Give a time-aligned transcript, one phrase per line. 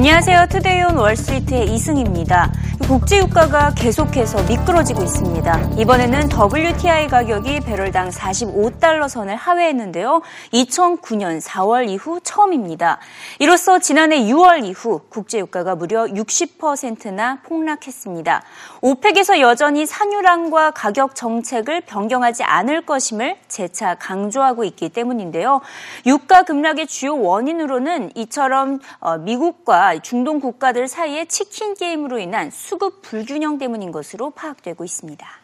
[0.00, 0.46] 안녕하세요.
[0.48, 2.50] Today on Wall Street의 이승입니다.
[2.90, 5.74] 국제유가가 계속해서 미끄러지고 있습니다.
[5.78, 10.22] 이번에는 WTI 가격이 배럴당 45달러 선을 하회했는데요.
[10.52, 12.98] 2009년 4월 이후 처음입니다.
[13.38, 18.42] 이로써 지난해 6월 이후 국제유가가 무려 60%나 폭락했습니다.
[18.80, 25.60] OPEC에서 여전히 산유량과 가격 정책을 변경하지 않을 것임을 재차 강조하고 있기 때문인데요.
[26.06, 33.58] 유가 급락의 주요 원인으로는 이처럼 어, 미국과 중동 국가들 사이의 치킨 게임으로 인한 수급 불균형
[33.58, 35.39] 때문인 것으로 파악되고 있습니다.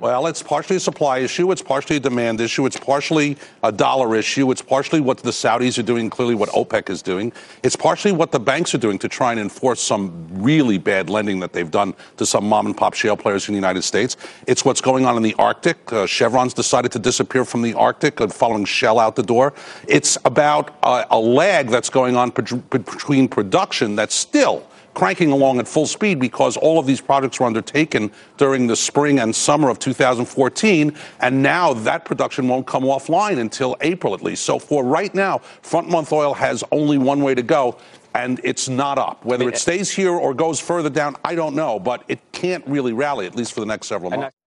[0.00, 1.52] Well, it's partially a supply issue.
[1.52, 2.64] It's partially a demand issue.
[2.64, 4.50] It's partially a dollar issue.
[4.50, 7.34] It's partially what the Saudis are doing, clearly what OPEC is doing.
[7.62, 11.38] It's partially what the banks are doing to try and enforce some really bad lending
[11.40, 14.16] that they've done to some mom and pop shale players in the United States.
[14.46, 15.92] It's what's going on in the Arctic.
[15.92, 19.52] Uh, Chevron's decided to disappear from the Arctic, uh, following Shell out the door.
[19.86, 25.68] It's about uh, a lag that's going on between production that's still cranking along at
[25.68, 29.78] full speed because all of these projects were undertaken during the spring and summer of
[29.78, 34.44] 2014, and now that production won't come offline until April at least.
[34.44, 37.78] So for right now, front month oil has only one way to go.
[38.12, 39.24] And it's not up.
[39.24, 42.92] Whether it stays here or goes further down, I don't know, but it can't really
[42.92, 44.39] rally, at least for the next several months.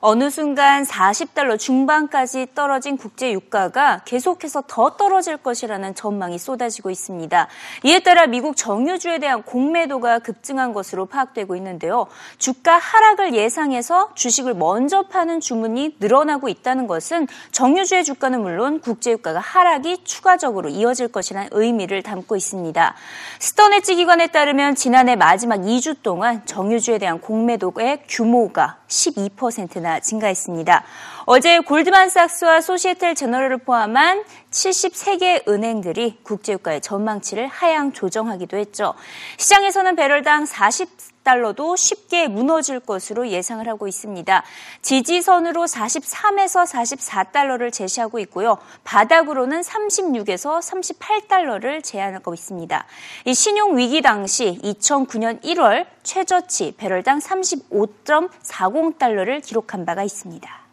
[0.00, 7.48] 어느 순간 40달러 중반까지 떨어진 국제 유가가 계속해서 더 떨어질 것이라는 전망이 쏟아지고 있습니다.
[7.82, 12.06] 이에 따라 미국 정유주에 대한 공매도가 급증한 것으로 파악되고 있는데요.
[12.38, 19.40] 주가 하락을 예상해서 주식을 먼저 파는 주문이 늘어나고 있다는 것은 정유주의 주가는 물론 국제 유가가
[19.40, 22.94] 하락이 추가적으로 이어질 것이라는 의미를 담고 있습니다.
[23.40, 30.84] 스터네치 기관에 따르면 지난해 마지막 2주 동안 정유주에 대한 공매도의 규모가 12%나 증가했습니다.
[31.24, 38.94] 어제 골드만삭스와 소시에텔 제너럴을 포함한 73개 은행들이 국제유가의 전망치를 하향 조정하기도 했죠.
[39.36, 44.42] 시장에서는 배럴당 40 달러도 쉽게 무너질 것으로 예상을 하고 있습니다.
[44.80, 48.56] 지지선으로 43에서 44달러를 제시하고 있고요.
[48.84, 52.86] 바닥으로는 36에서 38달러를 제한하고 있습니다.
[53.26, 60.67] 이 신용 위기 당시 2009년 1월 최저치 배럴당 35.40달러를 기록한 바가 있습니다.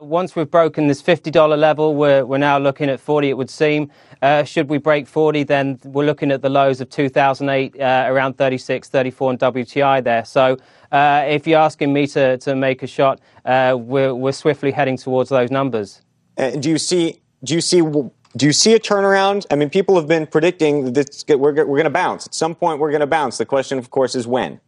[0.00, 3.90] Once we've broken this $50 level, we're, we're now looking at 40, it would seem.
[4.22, 8.38] Uh, should we break 40, then we're looking at the lows of 2008, uh, around
[8.38, 10.24] 36, 34 in WTI there.
[10.24, 10.56] So
[10.92, 14.96] uh, if you're asking me to, to make a shot, uh, we're, we're swiftly heading
[14.96, 16.02] towards those numbers.
[16.36, 19.46] do you see, do you see, do you see a turnaround?
[19.50, 22.24] I mean, people have been predicting that we're, we're going to bounce.
[22.24, 23.38] At some point, we're going to bounce.
[23.38, 24.60] The question, of course, is when.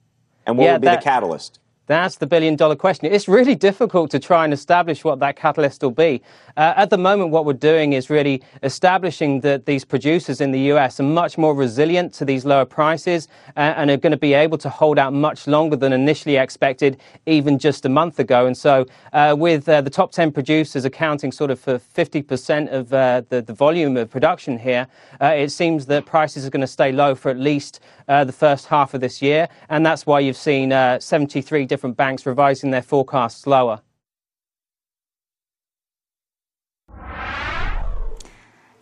[0.45, 1.60] And what yeah, would be that, the catalyst?
[1.91, 3.07] That's the billion dollar question.
[3.07, 6.23] It's really difficult to try and establish what that catalyst will be.
[6.57, 10.61] Uh, at the moment, what we're doing is really establishing that these producers in the
[10.73, 14.17] US are much more resilient to these lower prices and, uh, and are going to
[14.17, 16.97] be able to hold out much longer than initially expected,
[17.27, 18.47] even just a month ago.
[18.47, 22.93] And so, uh, with uh, the top 10 producers accounting sort of for 50% of
[22.93, 24.87] uh, the, the, volume of production here,
[25.21, 28.95] it seems that prices are going to stay low for at least the first half
[28.95, 29.49] of this year.
[29.69, 33.81] And that's why you've seen 73 different different banks revising their forecasts lower.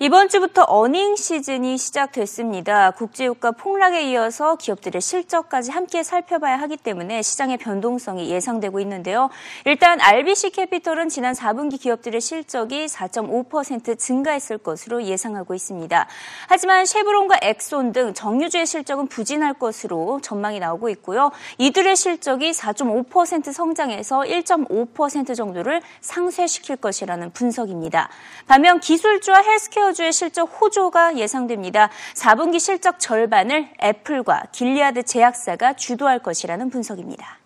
[0.00, 2.92] 이번 주부터 어닝 시즌이 시작됐습니다.
[2.92, 9.28] 국제유가 폭락에 이어서 기업들의 실적까지 함께 살펴봐야 하기 때문에 시장의 변동성이 예상되고 있는데요.
[9.64, 16.06] 일단 RBC 캐피털은 지난 4분기 기업들의 실적이 4.5% 증가했을 것으로 예상하고 있습니다.
[16.46, 21.32] 하지만 쉐브론과 엑손 등 정유주의 실적은 부진할 것으로 전망이 나오고 있고요.
[21.58, 28.08] 이들의 실적이 4.5% 성장해서 1.5% 정도를 상쇄시킬 것이라는 분석입니다.
[28.46, 31.89] 반면 기술주와 헬스케어 슈퍼주의 실적 호조가 예상됩니다.
[32.15, 37.39] 4분기 실적 절반을 애플과 길리아드 제약사가 주도할 것이라는 분석입니다.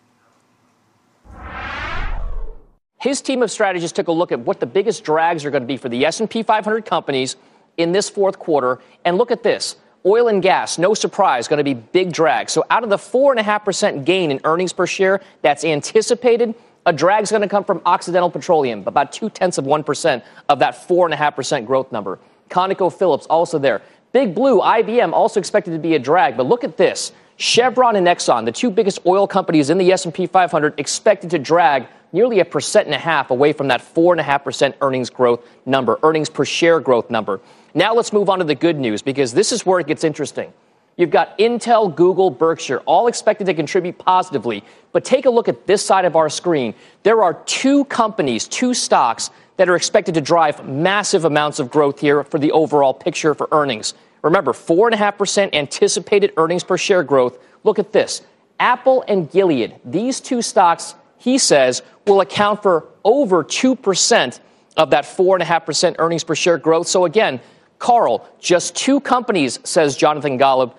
[2.99, 5.67] His team of strategists took a look at what the biggest drags are going to
[5.67, 7.37] be for the S&P 500 companies
[7.77, 9.77] in this fourth quarter and look at this.
[10.05, 12.49] Oil and gas, no surprise, going to be big drag.
[12.49, 16.55] So out of the 4.5% gain in earnings per share that's anticipated,
[16.87, 20.59] a drag is going to come from Occidental Petroleum, about two tenths of 1% of
[20.59, 22.17] that 4.5% growth number.
[22.52, 23.82] ConocoPhillips also there.
[24.12, 27.12] Big Blue, IBM also expected to be a drag, but look at this.
[27.36, 31.86] Chevron and Exxon, the two biggest oil companies in the S&P 500, expected to drag
[32.12, 35.08] nearly a percent and a half away from that four and a half percent earnings
[35.08, 37.40] growth number, earnings per share growth number.
[37.74, 40.52] Now let's move on to the good news because this is where it gets interesting.
[40.96, 44.62] You've got Intel, Google, Berkshire, all expected to contribute positively.
[44.92, 46.74] But take a look at this side of our screen.
[47.02, 52.00] There are two companies, two stocks that are expected to drive massive amounts of growth
[52.00, 53.94] here for the overall picture for earnings.
[54.22, 57.38] Remember, 4.5% anticipated earnings per share growth.
[57.64, 58.22] Look at this.
[58.60, 64.40] Apple and Gilead, these two stocks, he says, will account for over 2%
[64.76, 66.86] of that 4.5% earnings per share growth.
[66.86, 67.40] So again,
[67.78, 70.74] Carl, just two companies, says Jonathan Golub,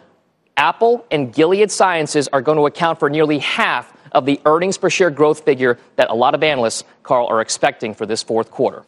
[0.55, 4.89] Apple and Gilead Sciences are going to account for nearly half of the earnings per
[4.89, 8.85] share growth figure that a lot of analysts, Carl, are expecting for this fourth quarter.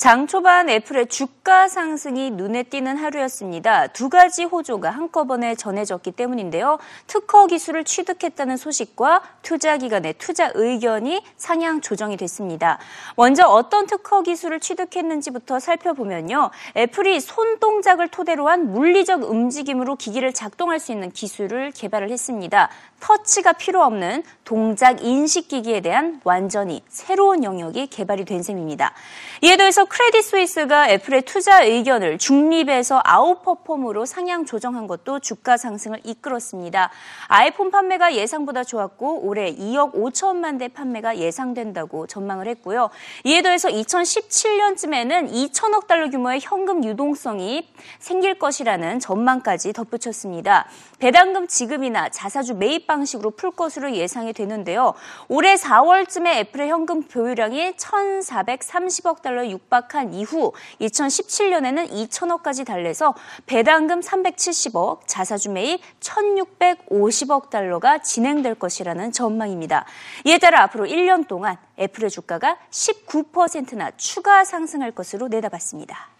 [0.00, 3.88] 장 초반 애플의 주가 상승이 눈에 띄는 하루였습니다.
[3.88, 6.78] 두 가지 호조가 한꺼번에 전해졌기 때문인데요.
[7.06, 12.78] 특허 기술을 취득했다는 소식과 투자 기관의 투자 의견이 상향 조정이 됐습니다.
[13.14, 16.48] 먼저 어떤 특허 기술을 취득했는지부터 살펴보면요.
[16.78, 22.70] 애플이 손 동작을 토대로 한 물리적 움직임으로 기기를 작동할 수 있는 기술을 개발을 했습니다.
[23.00, 28.94] 터치가 필요 없는 동작 인식 기기에 대한 완전히 새로운 영역이 개발이 된 셈입니다.
[29.42, 36.90] 이에 더해서 크레딧 스위스가 애플의 투자 의견을 중립에서 아웃퍼폼으로 상향 조정한 것도 주가 상승을 이끌었습니다.
[37.26, 42.90] 아이폰 판매가 예상보다 좋았고 올해 2억 5천만 대 판매가 예상된다고 전망을 했고요.
[43.24, 50.68] 이에 더해서 2017년쯤에는 2천억 달러 규모의 현금 유동성이 생길 것이라는 전망까지 덧붙였습니다.
[51.00, 54.94] 배당금 지급이나 자사주 매입 방식으로 풀 것으로 예상이 되는데요.
[55.26, 63.14] 올해 4월쯤에 애플의 현금 보유량이 1,430억 달러 육 박한 이후 2017년에는 2천억까지 달래서
[63.46, 69.86] 배당금 370억, 자사주 매입 1,650억 달러가 진행될 것이라는 전망입니다.
[70.24, 76.10] 이에 따라 앞으로 1년 동안 애플의 주가가 19%나 추가 상승할 것으로 내다봤습니다.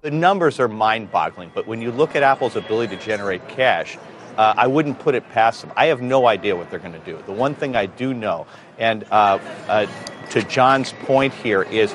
[0.00, 3.98] The numbers are mind boggling, but when you look at Apple's ability to generate cash,
[4.38, 5.72] uh, I wouldn't put it past them.
[5.76, 7.20] I have no idea what they're going to do.
[7.26, 8.46] The one thing I do know,
[8.78, 9.38] and uh,
[9.68, 9.86] uh,
[10.30, 11.92] to John's point here, is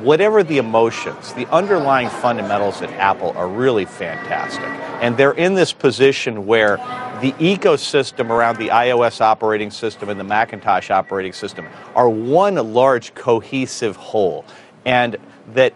[0.00, 4.64] whatever the emotions, the underlying fundamentals at Apple are really fantastic.
[5.02, 6.78] And they're in this position where
[7.20, 13.14] the ecosystem around the iOS operating system and the Macintosh operating system are one large
[13.14, 14.46] cohesive whole.
[14.86, 15.18] And
[15.52, 15.74] that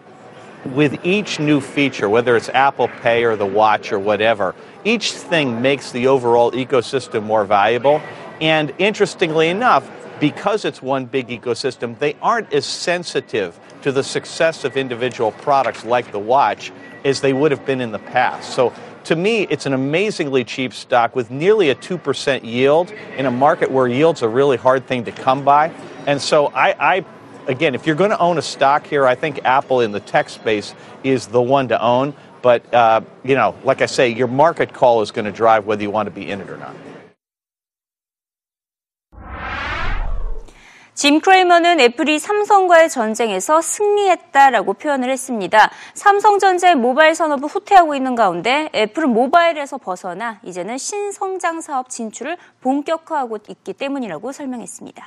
[0.65, 4.55] with each new feature, whether it's Apple Pay or the watch or whatever,
[4.87, 8.01] each thing makes the overall ecosystem more valuable.
[8.39, 9.89] And interestingly enough,
[10.21, 15.83] because it's one big ecosystem, they aren't as sensitive to the success of individual products
[15.83, 16.71] like the watch
[17.03, 18.53] as they would have been in the past.
[18.53, 18.73] So
[19.03, 23.69] to me, it's an amazingly cheap stock with nearly a 2% yield in a market
[23.69, 25.71] where yield's a really hard thing to come by.
[26.05, 27.05] And so I, I
[27.47, 30.29] again, if you're going to own a stock here, I think Apple in the tech
[30.29, 32.13] space is the one to own.
[32.41, 35.83] But, uh, you know, like I say, your market call is going to drive whether
[35.83, 36.75] you want to be in it or not.
[40.97, 45.69] 짐 크레이머는 애플이 삼성과의 전쟁에서 승리했다라고 표현을 했습니다.
[45.93, 53.73] 삼성전자의 모바일 산업을 후퇴하고 있는 가운데 애플은 모바일에서 벗어나 이제는 신성장 사업 진출을 본격화하고 있기
[53.73, 55.05] 때문이라고 설명했습니다.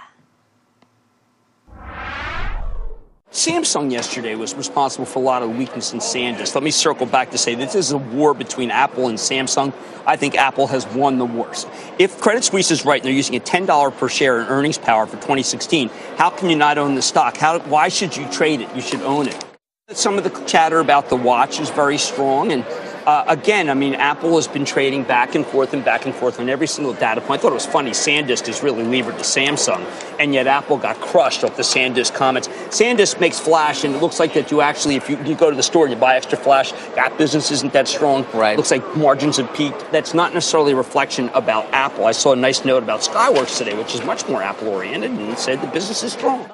[3.33, 6.53] Samsung yesterday was responsible for a lot of weakness in SanDisk.
[6.53, 9.73] Let me circle back to say this is a war between Apple and Samsung.
[10.05, 11.65] I think Apple has won the wars.
[11.97, 15.07] If Credit Suisse is right and they're using a $10 per share in earnings power
[15.07, 17.37] for 2016, how can you not own the stock?
[17.37, 18.75] How, why should you trade it?
[18.75, 19.45] You should own it.
[19.91, 22.65] Some of the chatter about the watch is very strong, and
[23.07, 26.39] uh, again, I mean, Apple has been trading back and forth and back and forth
[26.41, 27.41] on every single data point.
[27.41, 27.91] I thought it was funny.
[27.91, 29.85] SanDisk is really levered to Samsung,
[30.19, 32.49] and yet Apple got crushed off the SanDisk comments.
[32.49, 35.57] SanDisk makes flash, and it looks like that you actually, if you, you go to
[35.57, 38.27] the store and you buy extra flash, that business isn't that strong.
[38.35, 38.57] Right.
[38.57, 39.91] Looks like margins have peaked.
[39.93, 42.05] That's not necessarily a reflection about Apple.
[42.07, 45.39] I saw a nice note about Skyworks today, which is much more Apple oriented, and
[45.39, 46.51] said the business is strong.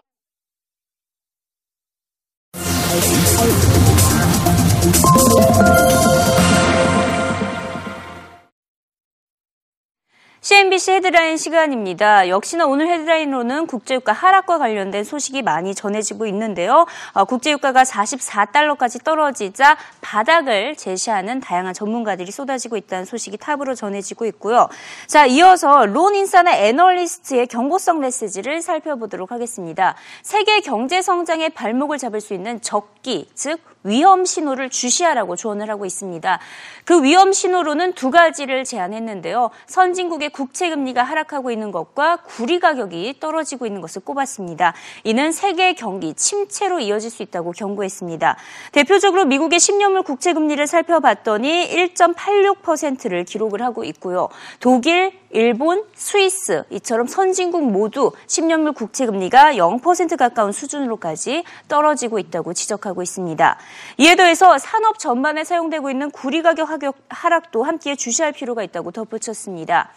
[10.46, 12.28] CNBC 헤드라인 시간입니다.
[12.28, 16.86] 역시나 오늘 헤드라인으로는 국제유가 하락과 관련된 소식이 많이 전해지고 있는데요.
[17.14, 24.68] 어, 국제유가가 44달러까지 떨어지자 바닥을 제시하는 다양한 전문가들이 쏟아지고 있다는 소식이 탑으로 전해지고 있고요.
[25.08, 29.96] 자, 이어서 론인사나 애널리스트의 경고성 메시지를 살펴보도록 하겠습니다.
[30.22, 36.38] 세계 경제 성장의 발목을 잡을 수 있는 적기, 즉 위험 신호를 주시하라고 조언을 하고 있습니다.
[36.84, 39.50] 그 위험 신호로는 두 가지를 제안했는데요.
[39.66, 44.74] 선진국의 국채 금리가 하락하고 있는 것과 구리 가격이 떨어지고 있는 것을 꼽았습니다.
[45.04, 48.36] 이는 세계 경기 침체로 이어질 수 있다고 경고했습니다.
[48.72, 54.28] 대표적으로 미국의 10년물 국채 금리를 살펴봤더니 1.86%를 기록을 하고 있고요.
[54.60, 63.02] 독일, 일본, 스위스 이처럼 선진국 모두 10년물 국채 금리가 0% 가까운 수준으로까지 떨어지고 있다고 지적하고
[63.02, 63.58] 있습니다.
[63.98, 66.70] 이에 더해서 산업 전반에 사용되고 있는 구리 가격
[67.10, 69.90] 하락도 함께 주시할 필요가 있다고 덧붙였습니다.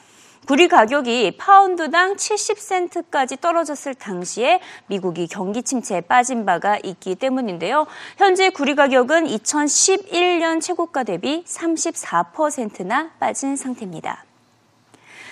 [0.45, 7.87] 구리 가격이 파운드당 70센트까지 떨어졌을 당시에 미국이 경기 침체에 빠진 바가 있기 때문인데요.
[8.17, 14.25] 현재 구리 가격은 2011년 최고가 대비 34%나 빠진 상태입니다.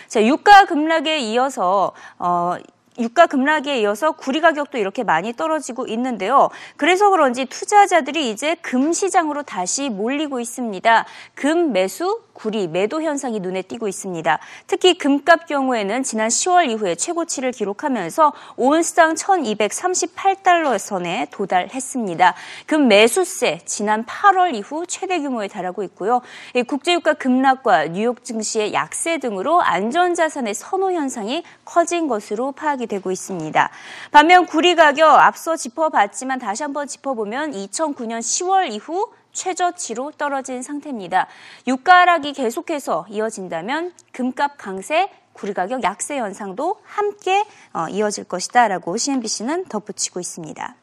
[0.07, 2.55] 자, 유가 급락에 이어서 어,
[2.99, 6.49] 유가 급락에 이어서 구리 가격도 이렇게 많이 떨어지고 있는데요.
[6.77, 11.05] 그래서 그런지 투자자들이 이제 금 시장으로 다시 몰리고 있습니다.
[11.35, 14.37] 금 매수, 구리 매도 현상이 눈에 띄고 있습니다.
[14.67, 22.35] 특히 금값 경우에는 지난 10월 이후에 최고치를 기록하면서 온스당 1238달러 선에 도달했습니다.
[22.67, 26.21] 금 매수세 지난 8월 이후 최대 규모에 달하고 있고요.
[26.67, 33.69] 국제유가 급락과 뉴욕 증시의 약세 등으로 안전자산의 선호 현상이 커진 것으로 파악이 되고 있습니다.
[34.11, 41.27] 반면 구리 가격 앞서 짚어봤지만 다시 한번 짚어보면 2009년 10월 이후 최저치로 떨어진 상태입니다.
[41.67, 49.65] 유가 하락이 계속해서 이어진다면 금값 강세, 구리 가격 약세 현상도 함께 어, 이어질 것이다라고 CNBC는
[49.65, 50.75] 덧붙이고 있습니다.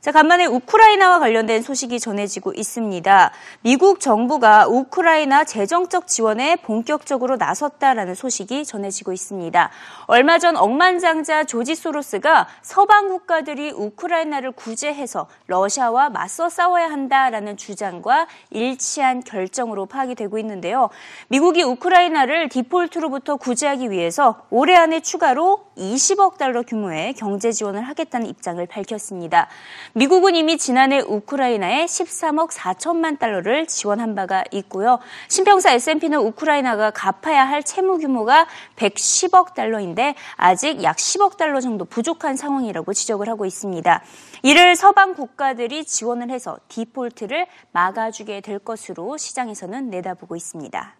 [0.00, 3.32] 자, 간만에 우크라이나와 관련된 소식이 전해지고 있습니다.
[3.60, 9.70] 미국 정부가 우크라이나 재정적 지원에 본격적으로 나섰다라는 소식이 전해지고 있습니다.
[10.06, 19.22] 얼마 전 억만장자 조지 소로스가 서방 국가들이 우크라이나를 구제해서 러시아와 맞서 싸워야 한다라는 주장과 일치한
[19.22, 20.88] 결정으로 파악이 되고 있는데요.
[21.28, 28.64] 미국이 우크라이나를 디폴트로부터 구제하기 위해서 올해 안에 추가로 20억 달러 규모의 경제 지원을 하겠다는 입장을
[28.66, 29.48] 밝혔습니다.
[29.94, 35.00] 미국은 이미 지난해 우크라이나에 13억 4천만 달러를 지원한 바가 있고요.
[35.28, 42.36] 신평사 S&P는 우크라이나가 갚아야 할 채무 규모가 110억 달러인데 아직 약 10억 달러 정도 부족한
[42.36, 44.02] 상황이라고 지적을 하고 있습니다.
[44.42, 50.99] 이를 서방 국가들이 지원을 해서 디폴트를 막아주게 될 것으로 시장에서는 내다보고 있습니다.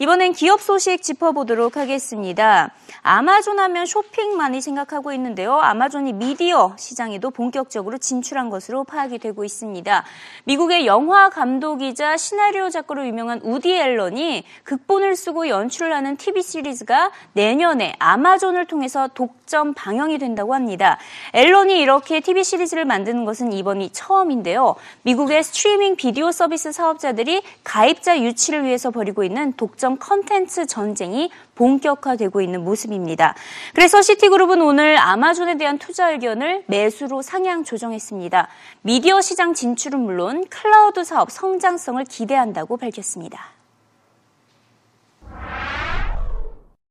[0.00, 2.72] 이번엔 기업 소식 짚어보도록 하겠습니다.
[3.02, 5.58] 아마존 하면 쇼핑 많이 생각하고 있는데요.
[5.58, 10.04] 아마존이 미디어 시장에도 본격적으로 진출한 것으로 파악이 되고 있습니다.
[10.44, 17.94] 미국의 영화 감독이자 시나리오 작가로 유명한 우디 앨런이 극본을 쓰고 연출을 하는 TV 시리즈가 내년에
[17.98, 20.96] 아마존을 통해서 독점 방영이 된다고 합니다.
[21.34, 24.76] 앨런이 이렇게 TV 시리즈를 만드는 것은 이번이 처음인데요.
[25.02, 32.40] 미국의 스트리밍 비디오 서비스 사업자들이 가입자 유치를 위해서 벌이고 있는 독점 독점 컨텐츠 전쟁이 본격화되고
[32.40, 33.34] 있는 모습입니다.
[33.74, 38.48] 그래서 시티그룹은 오늘 아마존에 대한 투자 의견을 매수로 상향 조정했습니다.
[38.82, 43.50] 미디어 시장 진출은 물론 클라우드 사업 성장성을 기대한다고 밝혔습니다.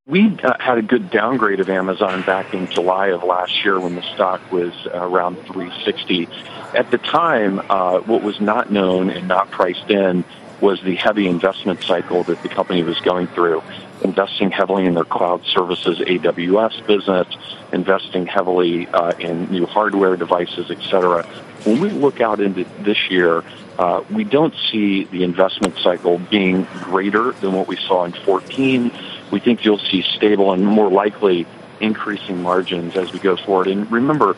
[0.08, 3.94] We uh, had a good downgrade of Amazon back in July of last year when
[3.94, 6.28] the stock was uh, around 360.
[6.74, 10.26] At the time, uh, what was not known and not priced in
[10.62, 13.62] was the heavy investment cycle that the company was going through,
[14.04, 17.28] investing heavily in their cloud services AWS business,
[17.72, 21.26] investing heavily uh, in new hardware devices, et cetera.
[21.64, 23.44] When we look out into this year,
[23.78, 28.92] uh, we don't see the investment cycle being greater than what we saw in 14.
[29.32, 31.48] We think you'll see stable and more likely
[31.80, 33.68] increasing margins as we go forward.
[33.68, 34.36] And remember,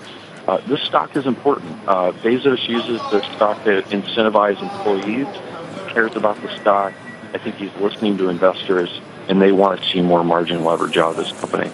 [0.48, 1.80] uh, this stock is important.
[1.88, 5.28] Uh, Bezos uses the stock to incentivize employees
[5.94, 6.94] cares about the stock.
[7.34, 8.90] I think he's listening to investors,
[9.28, 11.72] and they want to see more margin leverage out of this company.